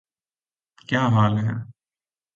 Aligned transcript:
کیا 0.89 1.03
حال 1.07 1.37
ہے؟ 1.37 1.53